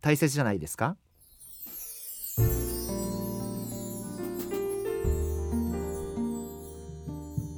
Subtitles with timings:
[0.00, 0.96] 大切じゃないですか？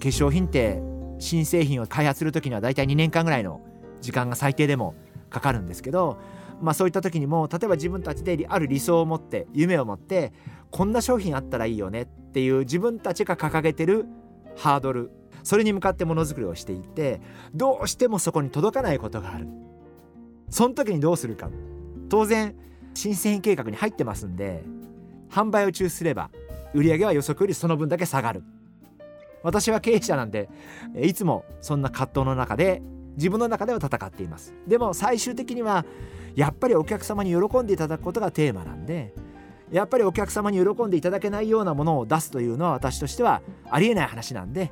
[0.01, 0.83] 化粧品って
[1.21, 3.61] 新製品を開発する時にはだいたい2年間ぐらいの
[4.01, 4.97] 時間が最低でも
[5.31, 6.19] かかるんですけど、
[6.61, 10.33] まあ、そういった時にも例えば自分たちである理想を持って夢を持って
[10.73, 14.07] こんな商品あったらいいよねっていう自分たちが掲げてる
[14.57, 15.13] ハードル
[15.45, 17.21] それに向かってものづくりをしていて
[17.55, 19.47] どうしてもそこに届かないことがある。
[20.51, 21.49] その時にどうするか。
[22.13, 22.55] 当然
[22.93, 24.63] 新製品計画に入ってますんで
[25.31, 26.29] 販売を中止すれば
[26.75, 28.45] 売上は予測よりその分だけ下がる。
[29.43, 30.51] 私は経営者なんで
[31.01, 32.83] いつもそんな葛藤の中で
[33.17, 34.53] 自分の中では戦っています。
[34.69, 35.87] でも最終的には
[36.37, 39.15] やっぱりお客様に喜んでいただくことがテーマなんで
[39.71, 44.71] やっぱりお客様に喜んでいただけないようなものを出すというのは私としてはありえない話なんで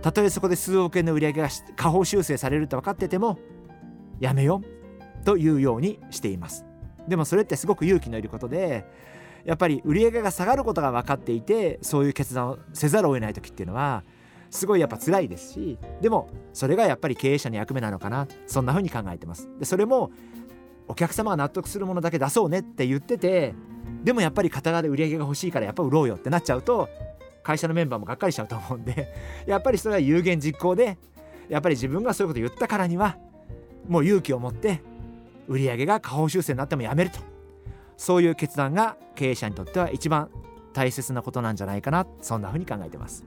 [0.00, 3.38] たとえそこで数億円の売り上げが下方修正されると分かってても
[4.18, 4.77] やめよう。
[5.24, 6.64] というようにしています。
[7.06, 8.84] でもそれってすごく勇気のいることで
[9.44, 14.04] やっぱり売り上げが下がることが分かっていてそういう決断をせざるを得ない時っていうのは
[14.50, 19.48] すごいやっぱ辛いですしでもそれがやっぱり経営者の役目なのかなそんな風に考えてます。
[19.58, 20.10] でそれも
[20.86, 23.54] お客様が納得するものだけ出そうねって言ってて
[24.04, 26.88] でもやっぱり片側で売り上げが欲しいからやっぱ売ろうよってなっちゃうと
[27.42, 29.12] 会社のメンバーもがっかりしちゃうと思うんで
[29.46, 30.98] やっぱりそれは有言実行で
[31.48, 33.16] やっぱり自分がそういうこと言ったからには
[33.86, 34.82] もう勇気を持って
[35.48, 37.18] 売り上げが下方修正になってもやめると。
[37.96, 40.30] そういう決断が経営者にとっては一番
[40.72, 42.06] 大切なことなんじゃないかな。
[42.20, 43.24] そんな風に考えてます。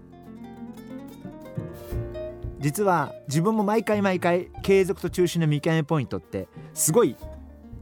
[2.61, 7.15] 実は自分も毎回毎回継続と中止の見極めポイントってすごい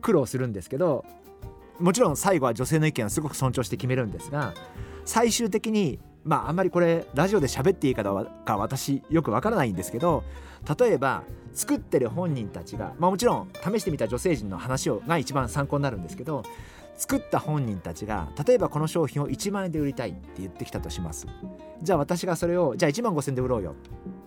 [0.01, 1.03] 苦労するんですけど
[1.79, 4.53] もちろん最後は女性の意見をすごく尊重して決めるんですが
[5.03, 10.23] 最終的にまああんまりこれラジオで喋っていいかどうか私よくわからないんですけど
[10.79, 16.43] 例えば作ってる本人たちが、まあ、もちろん試してみた女性陣の話をが一番参考になるんですけど
[16.95, 21.27] 作った本人たちが例えばこの商品を1万円で売りたいって言ってきたとします。
[21.81, 23.73] じゃあ私がそれをじゃあ1万5000で売ろうよっ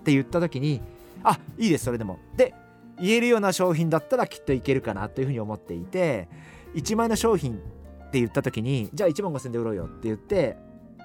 [0.04, 0.80] て言った時に
[1.22, 2.19] あいいですそれでも。
[2.34, 2.54] で
[2.98, 6.28] 言えるような商品だったらきっといけるかなというふうに思っていて
[6.74, 10.56] 1万円の商品って言った時にじゃあ1万5000で売ろうよって言って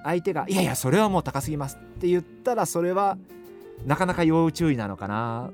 [0.04, 3.18] 相手が「いやいやそれはもう高すぎます」って言ったらそれは
[3.84, 5.50] なかなか要注意なのかな。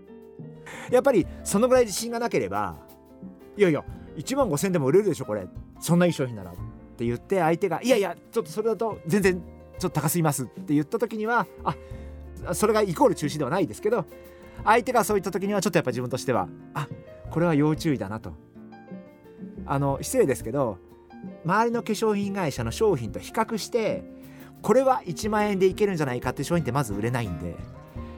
[0.91, 2.77] やっぱりそのぐらい自信がなければ
[3.57, 3.85] いやいや
[4.17, 5.47] 1万5000円でも売れるでしょこれ。
[5.81, 6.55] そんないい商品ならっ
[6.97, 9.43] て言って相手がいやいやちょっとそれだと全然
[9.79, 14.07] ちょっと高すぎますって言った時にはあそれがイコール中止ではないですけど
[14.65, 16.89] 相手がそういった時にはちょっとやっぱ自分としてはあ
[17.31, 18.33] これは要注意だなと。
[19.67, 20.79] あの失礼ですけど
[21.45, 24.05] 周りの化粧品会社の商品と比較して
[24.65, 27.55] これは1万円でいけるんじゃないかっていう商品ってまず売れないんで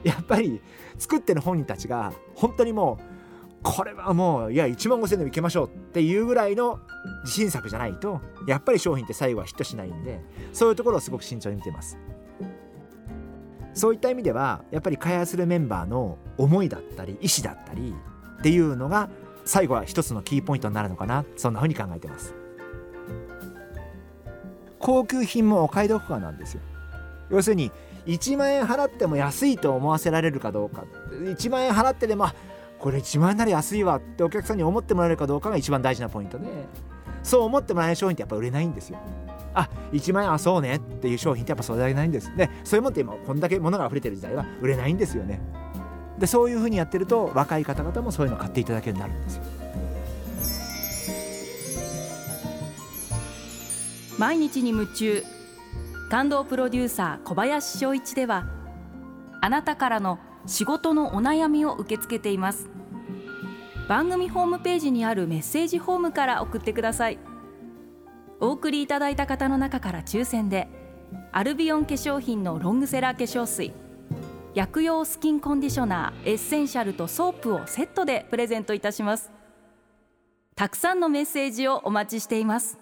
[0.05, 0.61] やっぱり
[0.97, 3.17] 作ってる本人たちが本当にもう
[3.63, 6.79] これはもういや1万5000円でもいけましょうっていうぐらいの
[7.23, 10.21] 自信作じゃないとやっぱり商品って最後はヒットしないんで
[10.53, 11.97] そういうところをすごく慎重に見てます。
[13.73, 17.93] そういった意味ではやっぱり開発するメンバーの思いだったり意思だったり
[18.39, 19.09] っていうのが
[19.43, 22.46] 最後は一つのキーポイントになるのかなそんな風に考えてます。
[24.79, 26.61] 高級品もお買い得感なんですよ。
[27.29, 27.71] 要するに
[28.05, 30.85] 1万円払っても安いと思わせられるかどうか。
[31.11, 32.27] 1万円払ってでも
[32.79, 36.45] これ1万円なら安いわってお客さんに思ってもらえるかどうかが一番大事なポイントで
[37.23, 38.99] そう思ってもらえる商品ってやっぱ売れないんですよ。
[39.53, 42.35] あ1万円あそうねっていう商品ってやっぱそれだけないんです。
[42.37, 45.41] でそういうもんって今こんだけ物が溢れてる時代は売れないんですよね。
[46.19, 49.43] でそういうふうにやってると若い方々もそういうのを買っていただけるようになるんですよ。
[54.17, 55.23] 毎日に夢中。
[56.09, 58.47] 感動プロデューサー小林翔一では
[59.41, 62.69] あなたからの仕事のお悩みを受け付けています。
[63.87, 67.19] 番組ホームページにあるメッセージフォームから送ってください。
[68.39, 70.67] お送りいただいた方の中から抽選で
[71.31, 73.73] アルビオン化粧品のロングセラー化粧水
[74.55, 79.31] 薬用スキンコンディショナーエッセンシャルとソープをセットでプレゼントいたします。
[80.55, 82.79] たくさんのメッセージをお待ちしています。